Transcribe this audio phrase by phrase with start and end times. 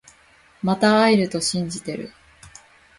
[0.63, 2.11] また会えると信じてる